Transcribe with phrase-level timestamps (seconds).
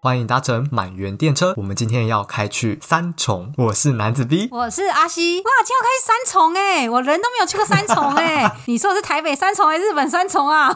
[0.00, 3.52] 欢迎搭乘满园电车，我们今天要开去三重。
[3.56, 5.38] 我是男子 B，我是阿西。
[5.40, 8.48] 哇，今天要开去三重哎，我人都没有去过三重哎。
[8.66, 10.72] 你说的是台北三重还是日本三重啊？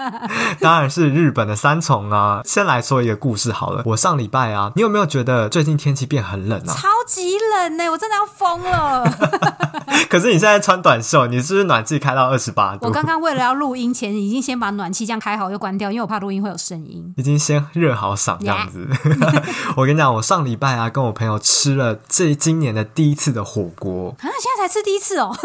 [0.60, 2.42] 当然是日本的三重啊。
[2.44, 3.82] 先来说一个故事好了。
[3.86, 6.74] 我上礼拜啊，你有没有觉得最近天气变很冷啊？
[6.76, 9.10] 超级冷呢，我真的要疯了。
[10.08, 12.86] 可是你现在穿短袖，你是不是暖气开到二十八度？
[12.86, 17.12] 我刚刚为了要录音前，已经先把暖气这样开好又关掉，因为我怕录音会有声音。
[17.16, 18.88] 已经先热好嗓这样子。
[19.76, 24.14] 我跟你讲，我上礼拜啊，跟我朋友吃了这今年的第一次的火锅。
[24.20, 25.36] 啊，现在才吃第一次哦。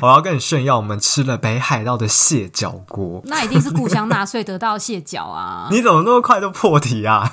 [0.00, 3.20] 我要跟你炫耀，我们吃了北海道的蟹脚锅。
[3.26, 5.68] 那一定是故乡纳税得到蟹脚啊！
[5.70, 7.30] 你怎么那么快就破题啊？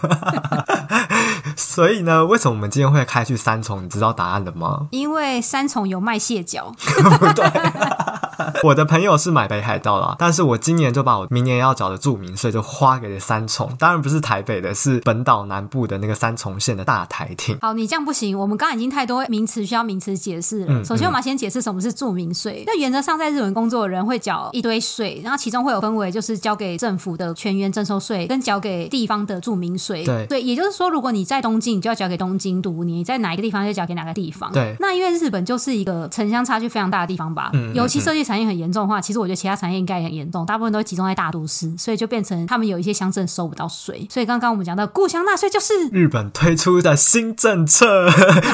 [1.57, 3.83] 所以呢，为什么我们今天会开去三重？
[3.83, 4.87] 你知道答案了吗？
[4.91, 6.73] 因为三重有卖蟹脚。
[7.19, 7.45] 不 对，
[8.63, 17.57] 我的朋友是买北海道啦，但是我今年就把我明年要缴的住民税就花给了三重，当然不是台北的，是本岛南部的那个三重县的大台町。
[17.61, 20.67] 好，你这样不行，我们刚刚已经太多名词需要名词解释了。
[20.69, 22.63] 嗯、首先，我们要先解释什么是住民税。
[22.65, 30.03] 那、嗯、原则上，在日本工作的人会缴一堆税，然后其中会有分为，就是交给政府的全员征收税，跟交给地方的住民税。
[30.03, 34.51] 对对，也就是说，如果你在东京，你就要交给东京都；你在哪一个地方，就交给哪个地方。
[34.51, 34.75] 对。
[34.79, 44.07] 那因为日本就是一个城乡差距非常大的地方吧，嗯、尤其设计产业很严重的话，其实我觉得其他产业应该也很严重，大部分都集中在大都市，所以就变成他们有一些乡镇收不到税。
[44.09, 48.07] 所以刚刚我们讲到故乡纳税，就是日本推出的新政策，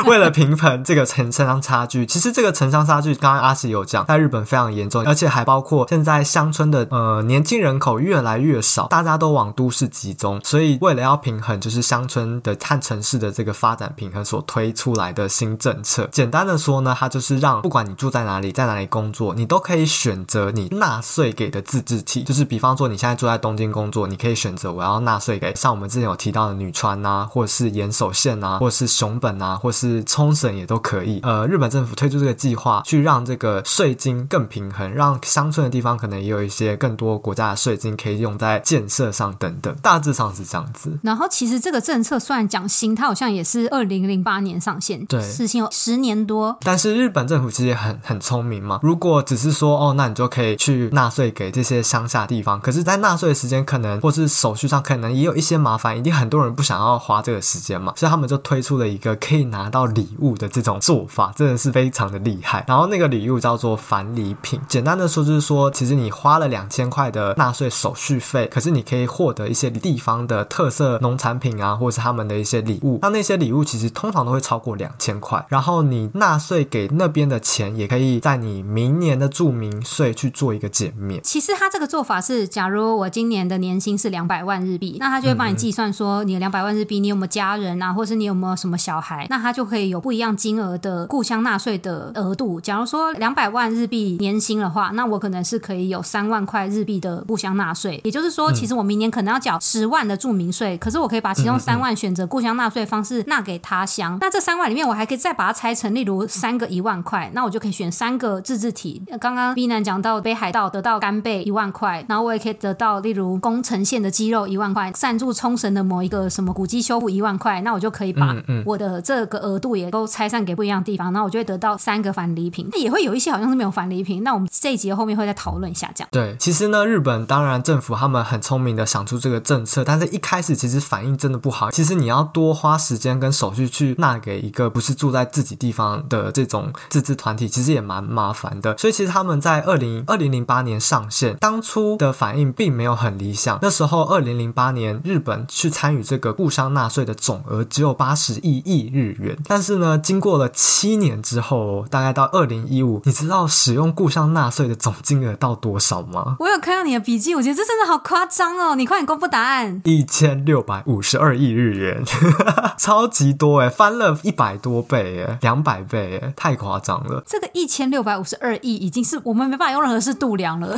[0.05, 2.05] 为了平衡这个城乡差距。
[2.05, 16.07] 其实这个城乡差距，刚刚阿喜有讲，在日本非常严重，而且还包括现在乡村的呃年轻人口越来越少，大家都往都市集中，所以为了要平衡，就是乡村的和城市的这个发展平衡所推出来的新政策。
[16.11, 22.23] 简单的说呢，它就是让不管你住在哪里，在哪里工作，你都可以选择你纳税给的自治体。
[22.23, 31.19] 就是比方说，你现在住在东京工作，你可以选择我要纳税给像我们之前有提到的女川啊，或者是岩手县啊，或者是熊本啊，或者是冲绳也都可以。
[31.23, 39.75] 呃，日本政府推出这个计划，去让这个税金更平衡，让乡村的地方可能也有一些更多国家的税金可以用在建设上等等。
[39.81, 40.97] 大致上是这样子。
[41.03, 46.57] 然后其实这个政策虽然讲新，它好像也是二零零八年上线，对，实行有十年多。
[46.61, 62.63] 但是日本政府其实也很很聪明嘛，如果只是说哦，那你就可以去纳税给这些乡下地方，可是，在纳税的时间可能或是手续上可能也有一些麻烦，一定很多人不想要花这个时间嘛，所以他们就推出了一个可以拿到礼物的这种做法，真的是非常的厉害。
[62.67, 72.99] 然后那个礼物叫做返礼品，简单的说就是说，其实你花了两千块的纳税手续费，可是你可以获得一些地方的特色农产品啊，或是他们的一些礼物。
[73.01, 81.23] 那那些礼物其实通常都会超过两千块，然后你纳税给那边的钱，也可以在你明年的住民税去做一个减免。
[81.23, 92.59] 其实他这个做法是，假如我今年的年薪是两百万日币，那他就会帮你计算说，你的两百万日币，你有没有家人啊，或是你有没有什么小孩，那他就可以有不一样金额的故乡纳税的额度。
[92.59, 98.01] 假如说两百万日币年薪的话，那我可能是可以有三万块日币的故乡纳税。
[98.03, 104.17] 也就是说，其实我明年可能要缴十万的住民税，可是我可以把其中三万选择故乡纳税方式纳给他乡。
[104.19, 109.01] 那这三万里面，我还可以再把它拆成，例如三个一万块，那我就可以选三个自治体。
[109.21, 118.35] 刚刚刚 B 男讲到北海道得到干贝一万块，然后我也可以得到例如宫城县的鸡肉一万块，赞助冲绳的某一个什么古迹修复一万块，那我就可以把
[118.65, 122.67] 我的这个额度也都拆散给不一样的地方，那我就会得到三个返礼品。
[122.71, 126.09] 那也会有一些好像是没有返礼品，那我们这一集后面会再讨论一下这样。
[126.11, 131.69] 对，其实呢，日本当然政府他们很聪明的想出这个政策，但是一开始其实反应真的不好。
[131.69, 138.75] 其实你要多花时间跟手续去纳给一个不是住在自己地方的这种自治团体，其实也蛮麻烦的。
[138.77, 143.59] 所以其实他们在二零二零零八年上线，当初的反应并没有很理想。
[143.61, 156.35] 那时候二零零八年日本去参与这个故乡纳税的总额只有八十一亿日元，但是呢，经过了七年之后，大概到二零一五，你知道使用故乡纳税的总金额到多少吗？
[156.39, 158.75] 我有看到你的笔记，我觉得这真的好夸张哦！
[158.75, 162.03] 你快点公布答案，一千六百五十二亿日元，
[162.77, 167.23] 超级多诶，翻了一百多倍诶，两百倍诶，太夸张了。
[167.25, 170.77] 这个一千六百五十二亿已经是我们没办法用任何事度量了。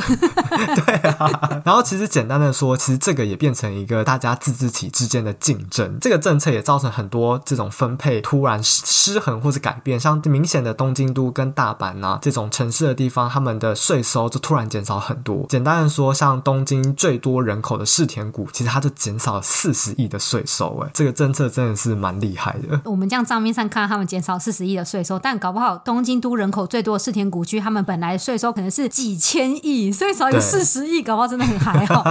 [0.86, 5.98] 对啊，然后其实简单的说，其实这个也变成一个大家自治体之间的竞争。
[6.00, 15.46] 这个政策也造成很多这种分配突然失衡或是改变，像明显的东京都跟大阪啊这种城市的地方，他们的税收就突然减少很多。
[15.48, 20.78] 简单的说，像东京最多人口的世田谷，其实它就减少了四十亿的税收。
[20.82, 22.80] 哎，这个政策真的是蛮厉害的。
[22.84, 32.04] 我们这样账面上看他们减少四十亿的税收，但搞不好东京都人口最多的世田谷区，他们本来来税收可能是几千亿，所以少一个四十亿，搞不好真的很还好。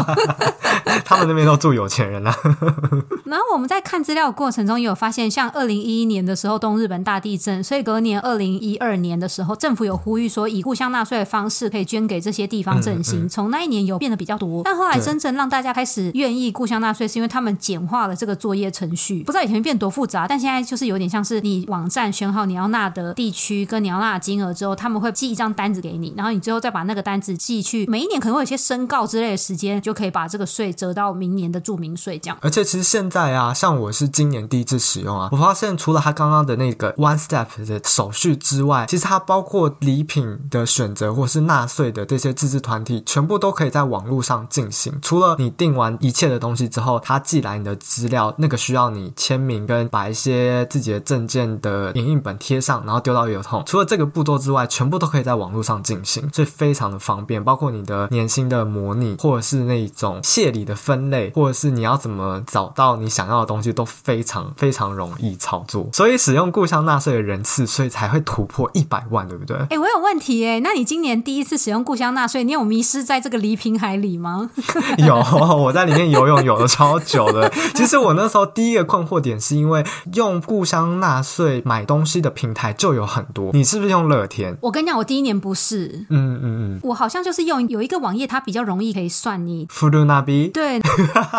[1.05, 2.35] 他们那边都住有钱人啊。
[3.25, 13.29] 然后我们在看资料过程中，也有发现，像二零一一年的时候，东日本大地震，所以隔年二零一二年的时候，政府有呼吁说，以故乡纳税的方式可以捐给这些地方振兴。
[13.29, 19.23] 从、嗯嗯、那一年有变得比较多，但后来真正让大家开始愿意故乡纳税，是因为他们简化了这个作业程序。
[19.23, 27.85] 不知道以前变多复杂，但现在就是有点像是你网站选好你要纳的地区跟你要纳的金额之后，他们会寄一张单子给给你，然后你最后再把那个单子寄去。
[27.87, 32.37] 每一年可能会有些申告之类的时间，就可以把这个税折到明年的住民税这样。
[32.41, 44.93] 而且其实现在啊，像我是今年第一次使用啊，我发现除了他刚刚的那个 One Step 的手续之外，其实它包括礼品的选择或是纳税的这些自治团体，全部都可以在网络上进行。
[45.01, 53.63] 除了你订完一切的东西之后，他寄来你的资料，那个需要你签名跟把一些自己的证件的影印本贴上，然后丢到邮筒。
[53.65, 57.43] 除了这个步骤之外，全部都可以在网络上进行，所以非常的方便。
[57.43, 65.87] 包括你的年薪的模拟，或者是那种谢礼的分类，或者是你要怎么找到你想要的东西，都非常非常容易操作。
[65.93, 69.57] 所以使用故乡纳税的人次，所以才会突破一百万，对不对？
[69.69, 74.49] 哎，我有问题哎，那你今年第一次使用故乡纳税，你有迷失在这个礼品海里吗？
[74.99, 75.15] 有，
[75.55, 77.49] 我在里面游泳游了超久的。
[77.73, 79.83] 其实我那时候第一个困惑点是因为
[80.13, 84.57] 用故乡纳税买东西的平台就有很多，你是不是用乐天？
[84.61, 89.65] 我跟你讲，我第一年不是，嗯嗯嗯，我好像就是用有一个网页，它比较容易可以算你。
[89.69, 90.49] 富路那边？
[90.51, 90.81] 对，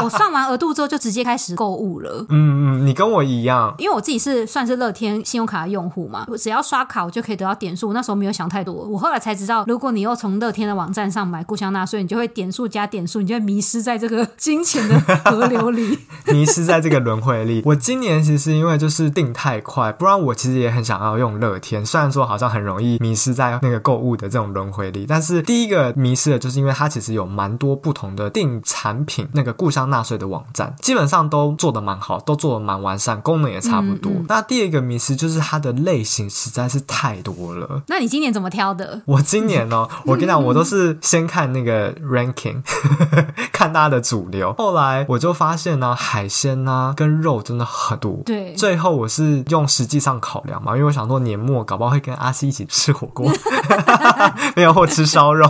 [0.02, 2.26] 我算完额度之后就直接开始购物了。
[2.30, 7.92] 嗯嗯，你跟我一样，因为我自己是算是乐天信用卡的用户嘛，我只要刷卡我就可以得到点数。
[7.92, 15.98] 那时候没有想太多，我后来才知道，如果你又从乐天的网站上买故乡纳税，你就会点数加点数，你就会迷失在这个金钱的河流里，
[16.32, 17.62] 迷失在这个轮回里。
[17.64, 21.84] 我今年其实因为就是定太快，不然我其实也很想要用乐天。
[21.84, 34.12] 虽然说好像很容易迷失在那个购物的这种轮回里，但是第一个迷失的就是因为它其实有蛮多不同的定产品那个故乡纳税的网站，基本上都做的蛮好，都做的蛮完善，功能也差不多。
[34.12, 34.26] 嗯嗯。
[34.28, 37.82] 那第二个迷失就是它的类型实在是太多了。
[37.88, 39.02] 那你今年怎么挑的？
[39.06, 42.62] 我今年呢、哦，我跟你讲，我都是先看那个 ranking，
[43.52, 44.54] 看大家的主流。
[44.56, 48.20] 后来我就发现呢、啊，海鲜呢、啊、跟肉真的很多。
[48.24, 53.26] 对，最后我是用实际上考量嘛，因为我想说年末搞不好会跟阿西一起吃火锅，
[54.56, 55.46] 没有或吃烧肉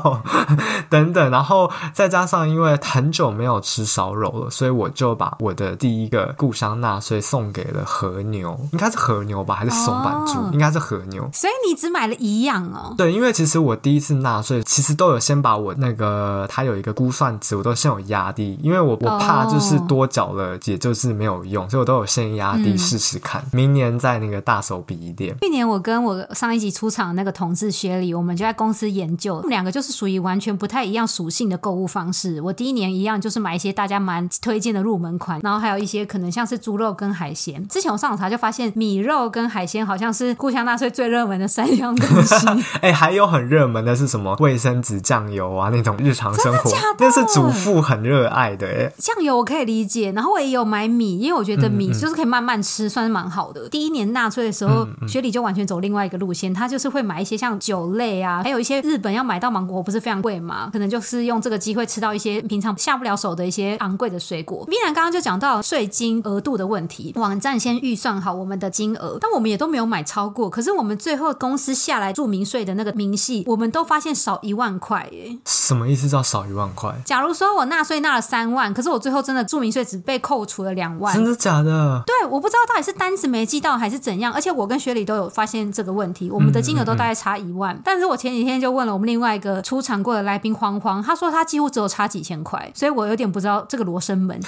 [0.89, 1.31] 等等。
[1.31, 10.39] 然后再加上因为很久没有吃烧肉了，所以我就把我的第一个故乡纳税送给了和牛，应该是和牛吧，还是松板猪？
[10.39, 11.29] 哦、应该是和牛。
[11.33, 12.95] 所以你只买了一样哦。
[12.97, 25.37] 对，因为其实我第一次纳税，其实都有先把我那个它有一个估算值，我都先有压低，因为我我怕就是多缴了，也就是没有用，所以我都有先压低试试看，明年再那个大手笔一点。
[25.41, 32.41] 去年我跟我上一集出场的那个同事薛礼，我们就在公司研究，我们两个就是属于完全不太一样属性的购物方式。
[32.41, 37.67] 我第一年一样就是买一些大家蛮推荐的入门款，然后还有一些可能像是猪肉跟海鲜。
[37.69, 42.35] 之前我上网查就发现，米肉跟海鲜好像是故乡纳税最热门的三样东西。
[42.83, 44.37] 哎、欸，还有很热门的是什么？
[44.41, 48.67] 卫生纸、酱油啊，那种日常生活，那是主妇很热爱的。
[48.67, 53.69] 哎，酱油我可以理解，然后我也有买米，因为我觉得米就是可以慢慢吃，算是蛮好的。
[53.69, 64.65] 第一年纳税的时候，学理就完全走另外一个路线，他就是会买一些像酒类啊，还有一些日本要买到芒果不是非常贵嘛，可能就是用这个机会吃到一些平常下不了手的一些昂贵的水果。
[64.69, 75.39] 米然刚刚就讲到税金额度的问题，网站先预算好我们的金额，但我们也都没有买超过，可是我们最后公司下来住民税的那个明细，我们都发现少一万块耶。
[75.47, 76.95] 什么意思叫少一万块？
[77.05, 82.03] 假如说我纳税纳了三万，可是我最后真的住民税只被扣除了两万，真的假的？
[82.07, 84.33] 对，我不知道到底是单子没寄到还是怎样。
[84.33, 87.75] 而且我跟学理都有发现这个问题，我们的金额都大概差一万。
[87.75, 94.39] 嗯嗯嗯，但是我前几天就问了我们另外一个出场过的来宾慌慌，他说他几乎只有差几千块，所以我有点不知道这个罗生门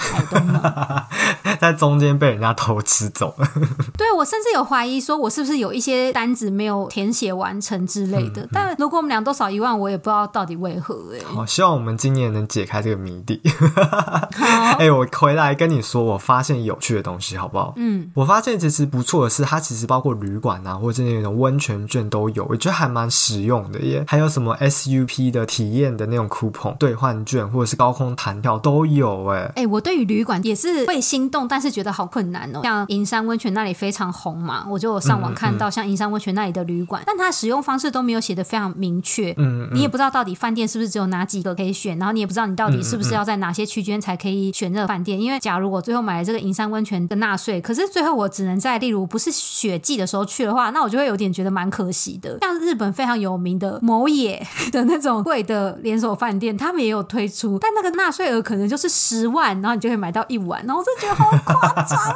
[1.61, 3.49] 在中间被人家偷吃走了。
[3.97, 8.43] 对，我甚至有怀疑说，我是不是有一些单子没有填写完成之类的。
[8.43, 11.25] 嗯嗯，但如果我们俩都少一万，我也不知道到底为何哎、欸。
[11.25, 13.41] 好，希望我们今年能解开这个谜底。
[14.79, 17.73] 哎、欸，我回来跟你说，我发现有趣的东西，好不好？
[17.77, 24.05] 嗯，我发现其实不错的是，它其实包括旅馆啊，或者那种温泉券都有，我觉得还蛮实用的耶。
[24.07, 29.41] 还有什么 SUP 的体验的那种 coupon 兑换券，或者是高空弹跳都有哎。
[29.41, 32.61] 哎、欸，我对于旅馆也是会心动，但是觉得好困难哦。
[32.63, 39.33] 像银山温泉那里非常红嘛，我就上网看到像银山温泉那里的旅馆，嗯嗯，但它使用方式都没有写的非常明确。
[39.39, 45.19] 嗯，嗯，你也不知道到底饭店是不是只有哪几个可以选，然后你也不知道你到底是不是要在哪些区间才可以选这个饭店。
[45.19, 52.39] 因为假如我最后买了这个银山温泉的纳税，可是最后我只能在例如不是雪季的时候去的话，那我就会有点觉得蛮可惜的。
[52.41, 53.54] 像日本非常有名。
[53.55, 62.15] 名的某野 的那种贵的连锁饭店，他们也有推出，但那个纳税额可能就是十万，然后你就可以买到一碗，然后我就觉得好夸张哦。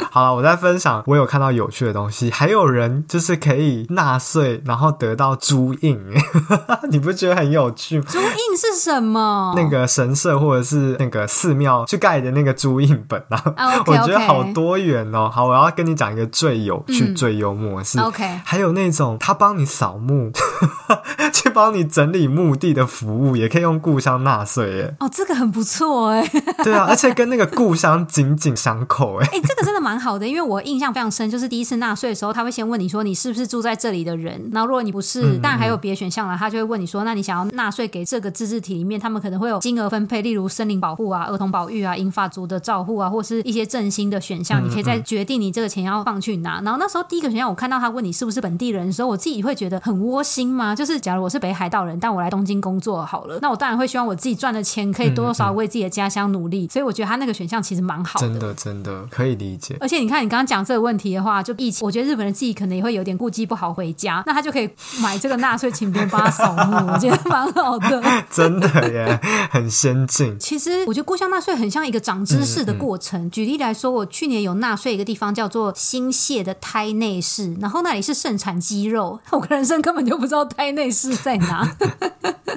[0.10, 5.98] 好了，我在分享，我有看到有趣的东西，还有人就是可以纳税，然后得到朱印，
[6.90, 8.04] 你不觉得很有趣吗？
[8.08, 9.54] 朱印是什么？
[9.56, 14.02] 那个神社或者是那个寺庙去盖的那个朱印本啊？Oh, okay, okay.
[14.02, 15.30] 我觉得好多元哦。
[15.32, 20.30] 好，我要跟你讲一个最有趣、嗯、最幽默的是，OK，还有那种他帮你扫墓，
[21.32, 24.94] 去帮你整理墓地的服务，也可以用故乡纳税耶。
[25.00, 26.30] 哦，这个很不错哎。
[26.62, 29.26] 对啊，而且跟那个故乡紧紧相扣哎。
[29.32, 46.60] 哎，这个真的蛮好的，因为我印象非常深，就是第一次纳税的时候，他会先问你说你是不是住在这里的人，然后如果你不是，当然还有别的选项了，他就会问你说，那你想要纳税给这个自治体里面，他们可能会有金额分配，例如森林保护啊、儿童保育啊、银发族的照护啊，或是一些振兴的选项，你可以再决定你这个钱要放去哪。
[46.62, 50.74] 然后那时候第一个选项，我看到他问你是不是本地人的时候，我自己会觉得很窝心吗？
[50.74, 59.76] 就是假如我是北海道人，但我来东京工作好了，那我当然会希望我自己赚的钱可以多多少少为自己的家乡努力，所以我觉得他那个选项其实蛮好的，真的真的可以理解。
[59.80, 64.68] 而且你看，你刚刚讲这个问题的话，就疫情，我觉得日本人自己可能也会有点顾忌不好回家，那他就可以
[65.00, 68.02] 买这个纳税请别人帮他扫墓，我觉得蛮好的。
[68.30, 70.36] 真的耶，很先进。
[70.40, 73.30] 其实我觉得故乡纳税很像一个长知识的过程。
[73.30, 81.76] 举例来说，我去年有纳税一个地方叫做新泻的胎内市，然后那里是盛产鸡肉，我人男生根本就不知道胎内是在哪。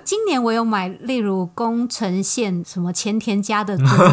[0.05, 4.11] 今年我有买，例如宫城县什么前田家的猪肉，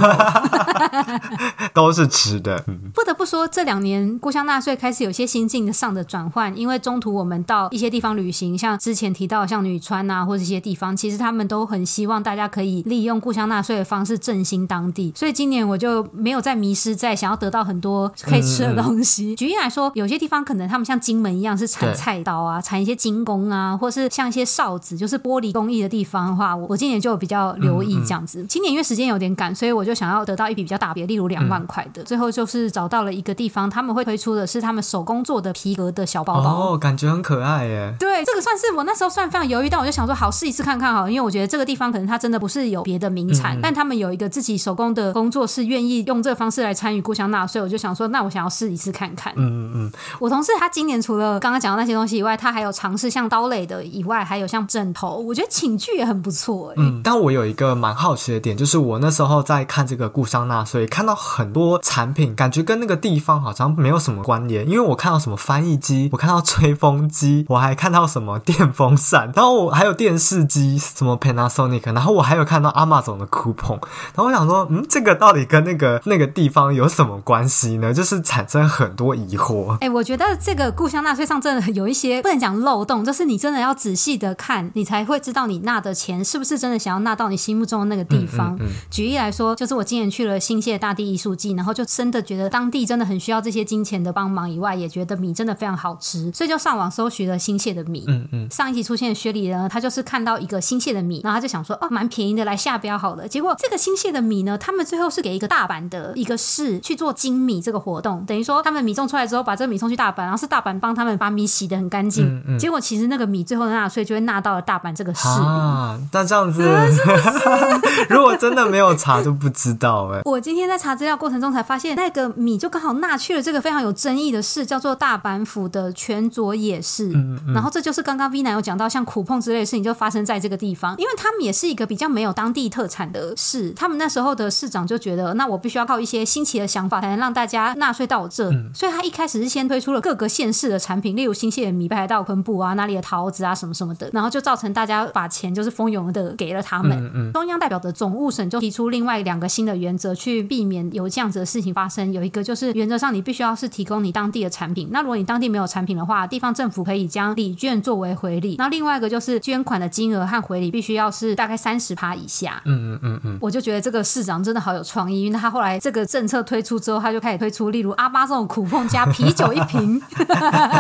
[1.75, 2.65] 都是吃的。
[2.95, 15.13] 不得不说，这两年故乡纳税开始有些心境上的转换，因为中途我们到一些地方旅行，像之前提到像女川啊，或者一些地方，其实他们都很希望大家可以利用故乡纳税的方式振兴当地。
[15.17, 19.33] 所以今年我就没有再迷失在想要得到很多可以吃的东西。
[19.33, 19.37] 嗯嗯。
[19.41, 28.43] 举例来说，有些地方可能他们像金门一样是产菜刀啊，产一些金工啊，或是像一些哨子，就是玻璃工艺的地方的话，我我今年就比较留意这样子。
[28.43, 32.03] 嗯嗯，今年因为时间有点赶，所以我就想要得到一笔比较大笔，例如两万块的。
[32.03, 37.95] 嗯、最后就是找到了一个地方，他们会推出的是他们手工做的皮革的小包包，哦，感觉很可爱耶。
[37.99, 49.33] 对，这个算是我那时候算非常犹豫，但我就想说好试一次看看好，因为我觉得这个地方可能它真的不是有别的名产，嗯、但他们有一个自己手工的工作室，愿意用这个方式来参与故乡纳税，我就想说，那我想要试一次看看。
[49.37, 49.93] 嗯嗯嗯。
[50.19, 56.73] 我同事他今年除了刚刚讲的那些东西以外，他还有尝试像刀类的以外，还有像枕头，我觉得寝具也很不错。
[56.77, 64.69] 嗯，但我有一个蛮好奇的点，就是我那时候在看这个故乡纳税，看到很多产品，感觉跟那个地方好像没有什么关联。
[64.69, 73.79] 因为我看到什么翻译机，我看到吹风机，我还看到什么电风扇，然后我还有电视机，什么 Panasonic，然后我还有看到 Amazon 的 coupon。
[74.15, 77.95] 然后我想说，嗯，这个到底跟那个那个地方有什么关系呢？
[77.95, 79.73] 就是产生很多疑惑。
[79.75, 88.55] 哎、欸，我觉得这个故乡纳税上真的有一些不能讲漏洞，就是你真的要仔细的看，你才会知道你纳的钱是不是真的想要纳到你心目中的那个地方。
[88.57, 98.05] 嗯嗯嗯、举例来说，就是我今年去了新泻大地艺术季，然后就真的觉得当地真的很需要这些金钱的帮忙以外，也觉得米真的非常好吃，所以就上网搜寻了新泻的米。
[98.09, 98.51] 嗯嗯。
[98.51, 103.29] 上一集出现的薛礼呢，他就是看到一个新泻的米，然后他就想说，哦，蛮便宜的，来下标好了。
[103.29, 112.27] 结果这个新泻的米呢，他们最后是给一个大阪的一个市去做精米这个活动，等于说他们米种出来之后，把这个米送去大阪，然后是大阪帮他们把米洗得很干净。
[112.27, 112.59] 嗯嗯。
[112.59, 115.50] 结果其实那个米最后的纳税就会纳到了大阪这个市里。
[115.51, 116.63] 啊，那这样子。
[118.09, 120.21] 如果真的没有查就不知道哎。
[120.25, 127.09] 我今天在查资料过程中才发现，那个米就刚好纳去了这个非常有争议的事，叫做大阪府的全佐野市。
[127.09, 127.55] 嗯嗯。
[127.55, 133.71] 然后这就是刚刚 V 男有讲到，像苦碰之类的事情就发生在这个地方，因为他们也是一个比较没有当地特产的市。
[133.71, 138.51] 他们那时候的市长就觉得，那我必须要靠一些新奇的想法才能让大家纳税到我这。
[138.51, 138.71] 嗯。
[138.75, 146.93] 所以他一开始是先推出了各个县市的产品，例如新泻的米、北海道昆布啊、哪里的桃子啊什么什么的，然后就造成大家把钱就是蜂拥的给了他们。
[147.07, 147.33] 嗯嗯。
[147.33, 152.13] 中央代表的总务省就提出另外两个新的原则，去避免有这样子的事情发生。
[152.13, 158.57] 有一个就是原则上你必须要是提供你当地的产品，那如果你当地没有产品的话，地方政府可以将礼券作为回礼。
[158.59, 162.61] 那另外一个就是捐款的金额和回礼必须要是大概三十趴以下。
[162.67, 163.39] 嗯嗯嗯嗯。
[163.41, 170.01] 我就觉得这个市长真的好有创意，因为他后来这个政策推出之后，他就开始推出例如阿巴这种苦碰加啤酒一瓶，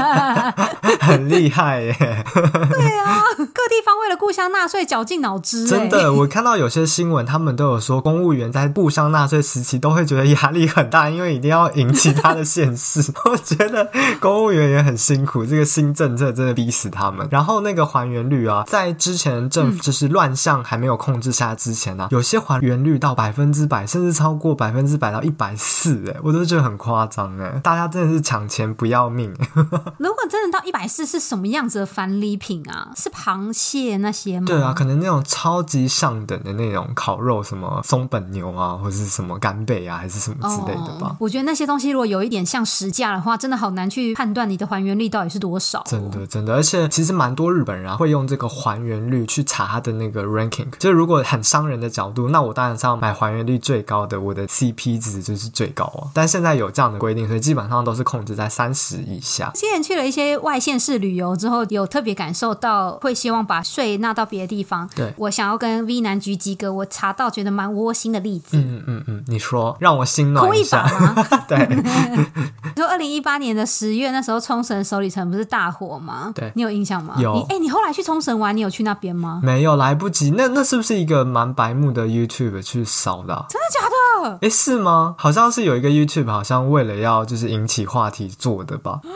[1.00, 1.94] 很厉害耶。
[1.94, 5.66] 对啊，各地方为了故乡纳税绞尽脑汁。
[5.66, 6.80] 真的， 我看到有些。
[6.90, 13.00] 新闻，他们都有说，公务员在故乡纳税时期都会觉得压力很大，因为一定要引起他的县市。
[13.26, 13.88] 我觉得
[14.18, 17.28] 公务员也很辛苦，这个新政策真的逼死他们。
[17.30, 29.32] 然后那个还原率啊，在之前政府就是乱象还没有控制下之前呢、啊，有些还原率到百分之百，甚至超过百分之百到一百四，哎，我都觉得很夸张哎，大家真的是抢钱不要命。
[29.98, 32.90] 如果真的到一百四，是什么样子的返礼品啊？
[32.96, 34.46] 是螃蟹那些吗？
[34.46, 41.08] 对啊，可能那种超级上等的那种烤肉，什么松本牛啊，或者是什么干贝啊，还是什么之类的吧。
[41.08, 45.82] 哦，我觉得那些东西如果有一点像实价的话，真的好难去判断你的还原率到底是多少。
[45.86, 50.70] 真的，真的，而且其实蛮多日本人啊会用这个还原率去查他的那个 ranking。
[50.78, 56.10] 就是如果很商人的角度，那我当然是要买还原率最高的，我的 CP 值就是最高啊。
[56.12, 59.50] 但现在有这样的规定，所以基本上都是控制在三十以下。
[59.54, 64.88] 之前去了一些外县市旅游之后，有特别感受到会希望把税纳到别的地方。
[64.94, 68.56] 对，我想要跟 V 男举几个我查到觉得蛮窝心的例子。
[68.56, 70.86] 嗯嗯嗯，你说让我心暖一下。
[70.88, 71.26] 哭一把吗？
[71.48, 71.68] 对。
[72.76, 76.32] 就二零一八年的十月，那时候冲绳首里城不是大火吗？
[76.34, 77.16] 对，你有印象吗？
[77.18, 77.34] 有。
[77.48, 79.40] 哎、欸，你后来去冲绳玩，你有去那边吗？
[79.42, 80.30] 没有，来不及。
[80.30, 83.46] 那那是不是一个蛮白目的 YouTube 去扫的、啊？
[83.50, 84.34] 真的假的？
[84.36, 85.14] 哎、欸，是吗？
[85.18, 89.00] 好像是有一个 YouTube，好像为了要就是引起话题做的吧。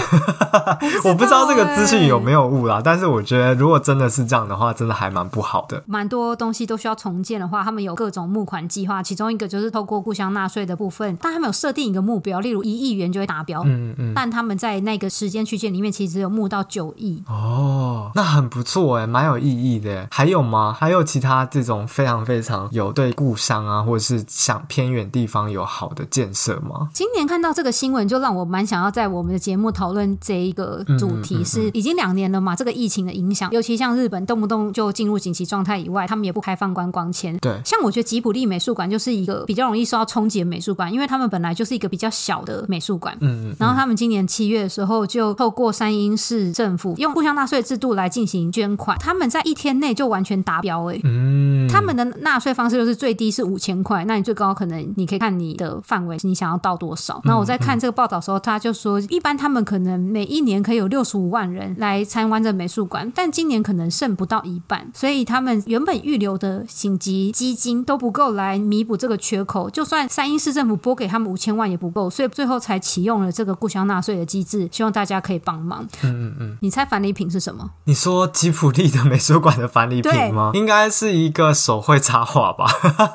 [1.04, 5.82] 我不知道这个资讯有没有误啦，但是我觉得如果真的是这样的话，真的还蛮不好的。
[5.86, 13.62] 蛮多东西都需要重建的话，他们有各种募款计划，其中一个就是透过故乡纳税的部分，但他们有设定一个目标，例如一亿元就会达标。
[13.64, 14.12] 嗯嗯。
[14.14, 17.22] 但他们在那个时间区间里面，其实只有募到九亿。
[17.28, 20.06] 哦，那很不错哎，蛮有意义的。
[20.10, 20.76] 还有吗？
[20.78, 26.88] 还有其他这种非常非常有对故乡啊，或者是想偏远地方有好的建设吗？
[26.92, 31.44] 今年看到这个新闻，就让我蛮想要在我们的节目讨论这一个主题。
[31.44, 32.54] 是已经两年了嘛？
[32.54, 37.36] 这个疫情的影响，尤其像日本动不动就进入紧急状态以外，他们也不开放观光签。
[37.38, 43.16] 对，像我觉得吉卜力美术馆就是一个比较容易受到冲击的美术馆，因为他们本来就是一个比较小的美术馆。
[43.20, 50.84] 嗯，嗯，然后他们今年七月的时候就透过山阴市政府用互相纳税制度来进行捐款，他们在一天内就完全达标。
[50.90, 57.20] 哎，嗯，他们的纳税方式就是最低是五千块，那你最高可能你可以看你的范围，你想要到多少。
[57.24, 61.50] 那我在看这个报道的时候，他就说，一般他们可能每一年可以有六十五万。
[61.50, 69.68] 人来参观这美术馆，但今年可能剩不到一半，所以他们原本预留的紧急基金都不够来弥补这个缺口。
[69.68, 75.82] 就算山阴市政府拨给他们五千万也不够，所以最后才启用了这个故乡纳税的机制，希望大家可以帮忙。
[76.02, 77.70] 嗯嗯嗯，你猜返礼品是什么？
[77.84, 80.52] 你说吉普力的美术馆的返礼品吗？
[80.54, 82.66] 应该是一个手绘插画吧，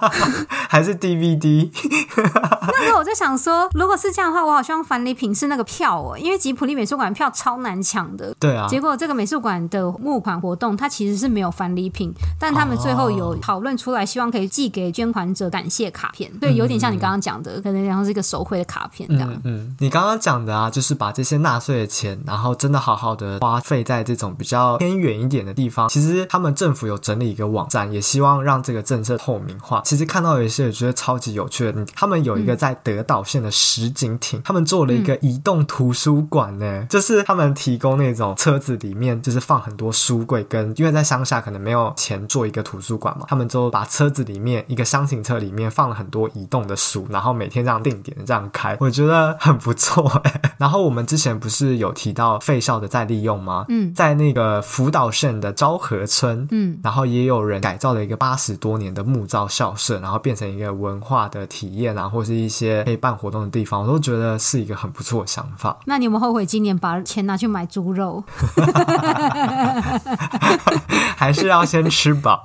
[0.67, 1.69] 还是 DVD？
[2.67, 8.31] 那时候我就想说，如果是这样的话，我好希望返礼品是那个票哦，因为吉普利美术馆票超难抢的。
[8.39, 19.27] 对啊，结果这个美术馆的募款活动，它其实是没有返礼品，但他们最后有讨论出来，希望可以寄给捐款者感谢卡片，对，有点像你刚刚讲的，可能然后是一个手绘的卡片这样。
[19.38, 25.89] 嗯，嗯，你刚刚讲的啊，就是把这些纳税的钱，然后真的好好的花费在这种比较偏远一点的地方。
[25.89, 29.81] 其实他们政府有整理一个网站，也希望让这个政策透明化。
[29.84, 38.15] 其实看到有一些我觉得超级有趣的，他们有一个在德岛县的石井町，他们做了一个移动图书馆呢，就是他们提供那。
[38.15, 50.41] 种车子里面就是放很多书柜，跟因为在乡下可能没有钱做一个图书馆嘛，他们就把车子里面一个箱型车里面放了很多移动的书，然后每天这样定点这样开，我觉得很不错哎。
[50.58, 53.65] 然后我们之前不是有提到废校的再利用吗？
[53.67, 65.78] 嗯，在那个福岛县的昭和村，嗯，然后也有人改造了一个八十多年的木造校舍，然后变成一个文化的体验啊，或是一些可以办活动的地方，我都觉得是一个很不错的想法。
[65.84, 68.05] 那你有没有后悔今年把钱拿去买猪肉？
[68.05, 68.23] 肉
[71.15, 72.41] 还是要先吃饱，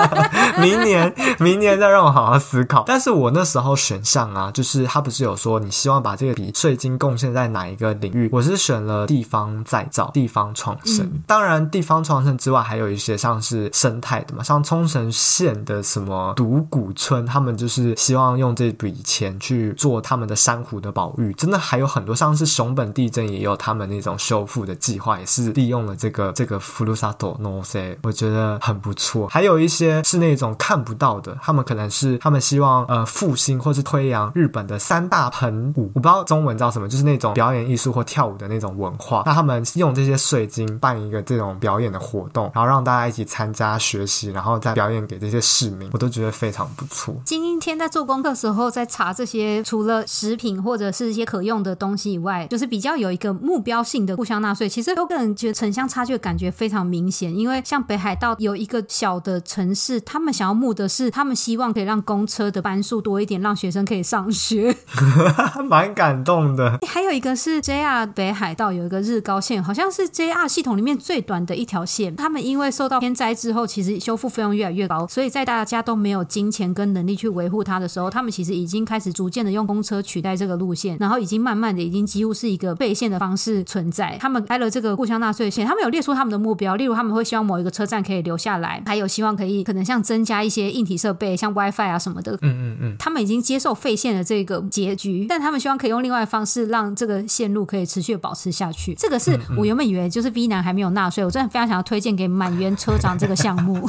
[0.60, 2.84] 明年明年再让我好好思考。
[2.86, 8.28] 但是我那时候选项啊，就是他不是有说你希望把这个笔税金贡献在哪一个领域？
[8.30, 11.06] 我是选了地方再造、地方创生。
[11.06, 21.32] 嗯、当然，地方创生之外，还有一些像是生态的嘛，像冲绳县的什么独古村，他们就是希望用这笔钱去做他们的珊瑚的保育。
[21.32, 29.27] 真的还有很多，像是熊本地震也有他们那种修复的计划也是利用了这个这个ふるさと纳税，我觉得很不错。
[29.27, 39.23] 还有一些是那种看不到的，他们可能是他们希望呃复兴或是推扬日本的三大盆舞，我不知道中文叫什么，就是那种表演艺术或跳舞的那种文化。
[39.25, 47.13] 那他们用这些税金办一个这种表演的活动，然后让大家一起参加学习，然后再表演给这些市民，我都觉得非常不错。
[47.25, 57.34] 今天在做功课的时候，在查这些除了食品或者是一些可用的东西以外，就是比较 有 一个目标性的互相纳税，其实我个人觉得城乡差距的感觉非常明显。
[57.36, 64.76] 因为像北海道有一个小的城市，他们想要募的是，他们希望可以让公车的班数多一点，让学生可以上学，
[65.68, 66.78] 蛮感动的。
[66.86, 72.14] 还有一个是 JR 北海道有一个日高线，好像是 JR 系统里面最短的一条线。
[72.14, 84.16] 他们因为受到天灾之后，其实修复费用越来越高，所以在大家都没有金钱跟能力去维护它的时候，他们其实已经开始逐渐的用公车取代这个路线，然后已经慢慢的已经几乎是一个废线的方式存在。
[84.20, 92.32] 他们开了这个互相纳税线，他们有列出他们的目标，例如他们会希望某一个车站可以留下来，还有希望可以可能像增加一些硬体设备，像 WiFi 啊什么的。
[92.34, 92.96] 嗯嗯嗯。
[92.98, 98.94] 他们已经接受废线的这个结局，但他们希望可以用另外的方式让这个线路可以持续保持下去。
[98.94, 103.88] 这个是我原本以为就是 V 男还没有纳税，我真的非常想要推荐给满员车长这个项目。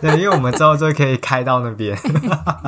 [0.00, 1.96] 对，因为我们之后就可以开到那边，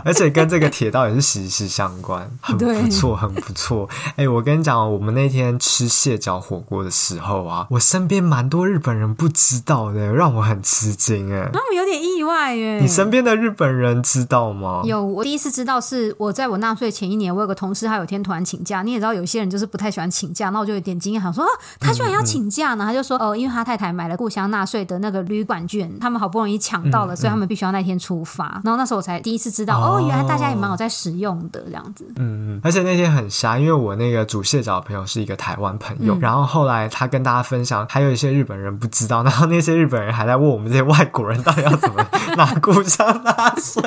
[0.05, 3.88] 而且跟这个铁道也是息息相关，很不错，很不错。
[4.16, 12.79] 哎，我跟你讲，我们那天吃蟹脚火锅的时候啊，我身边蛮多日本人不知道的，让我很吃惊哎，那我有点意外耶。
[12.81, 14.83] 你身边的日本人知道吗？
[14.85, 18.83] 有，我第一次知道是我在我纳税前一年，我有个同事，他有一天突然请假。
[18.83, 22.85] 你也知道，有些人就是不太喜欢请假，那我就有点惊讶，想说啊，他居然要请假呢？
[22.85, 28.61] 嗯嗯，他就说哦，因为他太太买了故乡纳税的那个旅馆券，他们好不容易抢到了，所以他们必须要那天出发。
[28.65, 32.05] 然后那时候我才第一次知道，哦，哦，原来大家也蛮有在使用的这样子。
[32.17, 42.05] 嗯嗯，而且那天很瞎，因为我那个煮蟹脚的朋友是一个台湾朋友，嗯、然后后来他跟大家分享，还有一些日本人不知道，然后那些日本人还在问我们这些外国人到底要怎么
[42.37, 43.83] 拿故乡纳税。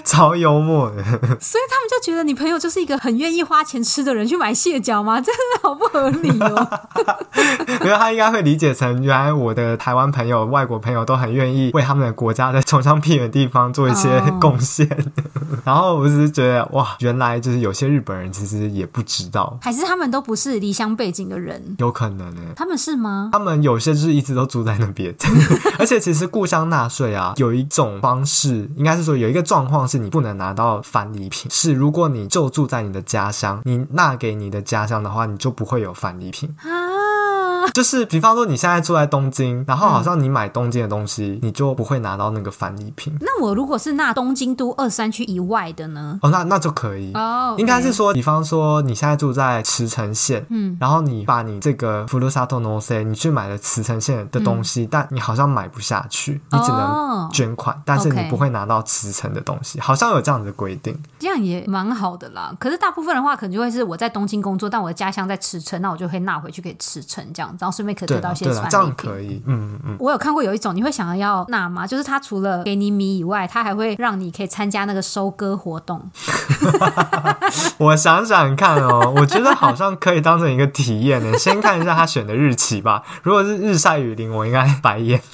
[0.04, 1.02] 超幽默的，
[1.40, 5.20] 所以他们就觉得你朋友就是一个很愿意花钱吃的人，去买蟹脚吗？
[5.22, 6.80] 真的好不合理哦。
[7.82, 14.88] 因为，他应该会理解成，原来我的台湾朋友、外国朋友都很愿意为他们的国家在穷乡僻远地方做一些贡献。
[14.88, 15.58] Oh.
[15.64, 22.40] 然后我只是觉得，哇，原来就是有些日本人其实也不知道，还是他们都不是离乡背景的人，有可能呢？
[22.56, 23.30] 他们是吗？
[23.32, 25.14] 他们有些就是一直都住在那边，
[25.78, 29.89] 而且其实故乡纳税啊，有一种方式，应该是说有一个状况。
[29.90, 36.54] 是你不能拿到返礼品，是如果你就住在你的家乡，你纳给你的家乡的话，你就不会有返礼品。
[37.73, 43.13] 就是，比方说你现在住在东京，然后好像你买东京的东西，嗯、你就不会拿到那个返礼品。
[43.19, 46.19] 那我如果是纳东京都二三区以外的呢？
[46.21, 47.55] 哦，那那就可以哦。
[47.55, 60.97] Okay、应该是说，比方说你现在住在茨城县，嗯，然后你把你这个ふるさと纳税，你去买了茨城县的东西，嗯、但你好像买不下去，你只能捐款，哦、但是你不会拿到茨城的东西，Okay 好像有这样子的规定。
[61.19, 62.53] 这样也蛮好的啦。
[62.59, 67.58] 可是大部分的话，可能就会是我在东京工作，但我的家乡在茨城，那我就会纳回去给茨城这样 子。
[67.60, 69.42] 然后顺便可以得到一些传递品，这样可以。
[69.46, 69.96] 嗯嗯嗯。
[69.98, 71.86] 我有看过有一种，你会想要那吗？
[71.86, 76.02] 就是他除了给你米以外，他还会让你可以参加那个收割活动。
[77.78, 81.36] 我想想看哦，我觉得好像可以当成一个体验呢。
[81.38, 83.02] 先看一下他选的日期吧。
[83.22, 85.20] 如果是日晒雨淋，我应该白眼。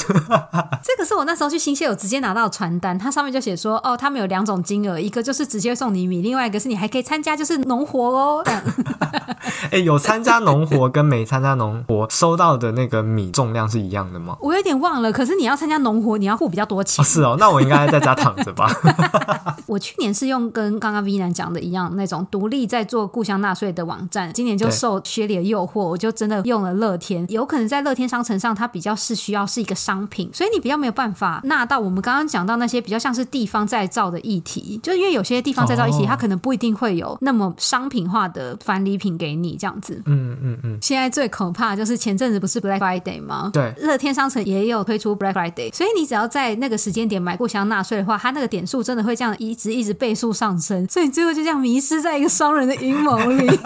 [0.82, 8.44] 这个是我那时候去新潟有直接拿到传单，它上面就写说，哦，他们有两种金额，一个就是直接送你米，另外一个是你还可以参加就是农活哦。
[8.44, 14.36] 哎、欸，有参加农活跟没参加农活收到的那个米重量是一样的吗？
[14.40, 15.12] 我有点忘了。
[15.12, 17.02] 可是你要参加农活，你要付比较多钱。
[17.02, 18.70] 哦是哦，那我应该在家躺着吧。
[19.66, 27.26] 我去年是用跟刚刚 V 男讲的一样那种独立在做故乡纳税的网站，今年就受薛里的诱惑，我就真的用了乐天。
[27.28, 40.02] 有可能在乐天商城上，它比较是需要是一个商品，所以你比较没有办法纳到我们刚刚讲到那些比较像是地方再造的议题，就是因为有些地方再造议题，哦、它可能不一定会有那么商品化的返礼品给你这样子。
[40.06, 40.40] 嗯嗯嗯。
[40.42, 43.50] 嗯嗯现在最可怕就是前阵子不是 Black Friday 吗？
[43.52, 53.48] 对，乐天商城也有推出 Black Friday，所以你只要在那个时间点买故乡纳税的话，它那个点数真的会这样一直一直倍数上升，所以你最后就这样迷失在一个商人的阴谋里。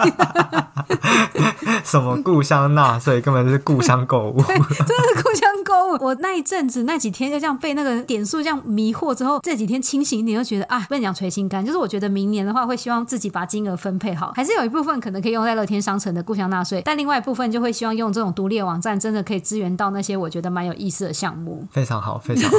[1.83, 5.97] 什么故乡纳税，根本就是故乡购物， 真的是故乡购物。
[5.99, 21.67] 我那一阵子那几天就这样被那个点数这样迷惑之后，这几天清醒一点，就觉得啊，不能讲捶心肝，就是我觉得明年的话会希望自己把金额分配好，还是有一部分可能可以用在乐天商城的故乡纳税，但另外一部分就会希望用这这种独立的网站，真的可以支援到那些我觉得蛮有意思的项目。
[21.71, 22.57] 非常好，非常好。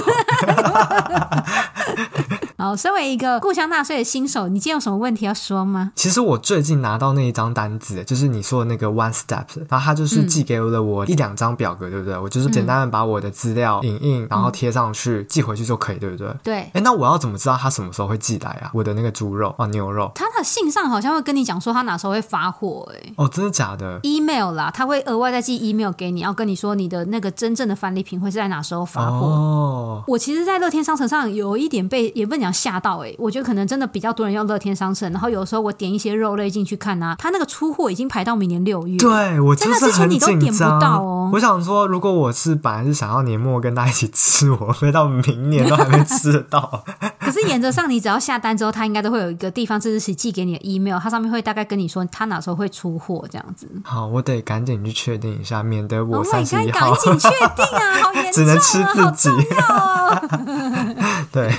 [2.62, 5.90] 好，身为一个故乡纳税的新手，你今天有什么问题要说吗？
[5.96, 12.16] 其实我最近拿到那一张单子，就是你说的那个 One Step，然后他就是寄给了我一两张表格，对不对？
[12.16, 16.32] 我就是简单的把我的资料影印，然后贴上去，寄回去就可以，对不对？
[16.44, 16.54] 对。
[16.72, 18.70] 哎，那我要怎么知道他什么时候会寄来啊？
[18.72, 29.26] 我的那个猪肉啊，牛肉，他的信上好像会跟你讲说他哪时候会发货，哎，哦，真的假的？Email 啦，他会额外再寄 email 给你，要跟你说你的那个真正的返礼品会是在哪时候发货。
[29.26, 38.98] 哦，我其实，在乐天商城上有一点被也不能讲讲吓到哎、欸，我觉得可能真的比较多人用乐天商城，然后有时候我点一些肉类进去看啊，他那个出货已经排到明年六月。
[38.98, 41.30] 对，我真的之前你都点不到哦。
[41.32, 46.84] 我想说，如果我是本来是想要年末跟大家一起吃，我会到明年都还没吃得到。
[47.24, 53.68] 可是原则上，你只要下单之后，他应该都会有一个地方自持寄给你的 email，它上面会大概跟你说他哪时候会出货这样子。
[53.84, 56.90] 好，我得赶紧去确定一下，免得我三十一号。
[56.92, 58.02] 赶紧确定啊！
[58.02, 58.32] 好严重啊！
[58.34, 59.30] 只能吃自己。
[59.68, 60.22] 哦、
[61.30, 61.50] 对，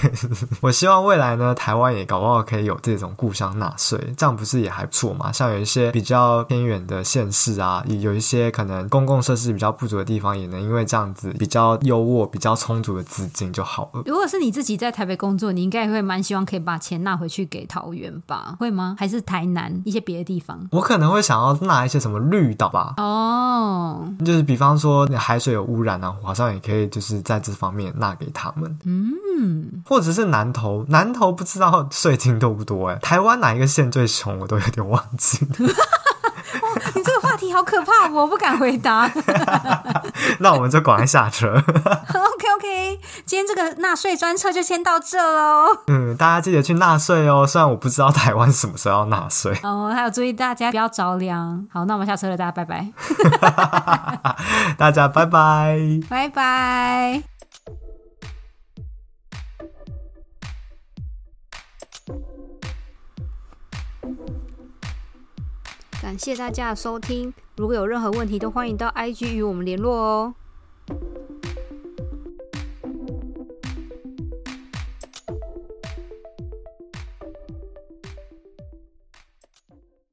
[0.62, 5.32] 我希望未来呢，台湾也搞不好可以有这种故乡纳税，这样不是也还不错嘛？
[5.32, 14.02] 像有一些比较偏远的县市啊，有一些可能公共设施比较不足的地方，也能因为这样子比较优渥、比较充足的资金就好了。
[14.06, 18.55] 如果是你自己在台北工作，你应该会蛮希望可以把钱纳回去给桃园吧？
[18.59, 18.95] 会吗？
[18.99, 20.59] 还是台南一些别的地方？
[20.71, 22.93] 我可能会想要纳一些什么绿岛吧。
[22.97, 28.77] 哦，就是比方说海水有污染啊，好像也可以就是在这方面纳给他们。
[28.83, 32.99] 嗯，或者是南投，南投不知道税金多不多哎、欸。
[32.99, 35.55] 台湾哪一个县最穷，我都有点忘记了。
[36.95, 39.09] 你这个话题好可怕，我不敢回答。
[40.39, 41.61] 那我们就赶快下车。
[42.63, 45.84] OK 今天这个纳税专车就先到这喽。
[45.88, 47.45] 嗯，大家记得去纳税哦。
[47.45, 49.54] 虽然我不知道台湾什么时候要纳税。
[49.63, 51.67] 哦，还有注意大家不要着凉。
[51.69, 52.88] 好，那我们下车了，大家拜拜。
[54.80, 55.78] 大家拜拜，
[56.10, 57.21] 拜拜。
[66.02, 70.34] 感谢大家的收听，如果有任何问题，都欢迎到 IG 与我们联络哦。